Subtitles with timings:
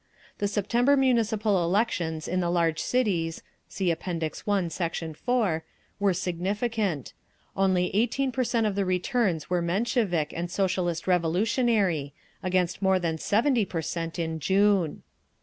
[0.39, 4.01] The September municipal elections in the large cities (See App.
[4.07, 4.97] I, Sect.
[5.15, 5.63] 4)
[5.99, 7.13] were significant;
[7.55, 13.19] only 18 per cent of the returns were Menshevik and Socialist Revolutionary, against more than
[13.19, 15.03] 70 per cent in June….